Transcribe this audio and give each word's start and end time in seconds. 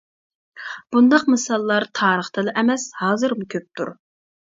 بۇنداق 0.95 1.27
مىساللار 1.35 1.87
تارىختىلا 2.01 2.57
ئەمەس 2.65 2.89
ھازىرمۇ 3.05 3.51
كۆپتۇر. 3.57 3.99